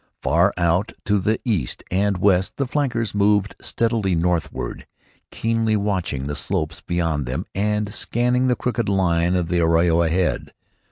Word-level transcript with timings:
Far 0.23 0.51
out 0.57 0.93
to 1.05 1.19
the 1.19 1.39
east 1.45 1.83
and 1.91 2.17
west 2.17 2.57
the 2.57 2.65
flankers 2.65 3.13
moved 3.13 3.53
steadily 3.61 4.15
northward, 4.15 4.87
keenly 5.29 5.75
watching 5.77 6.25
the 6.25 6.35
slopes 6.35 6.81
beyond 6.81 7.27
them 7.27 7.45
and 7.53 7.93
scanning 7.93 8.47
the 8.47 8.55
crooked 8.55 8.89
line 8.89 9.35
of 9.35 9.47
the 9.47 9.59
arroyo 9.59 10.01
ahead. 10.01 10.53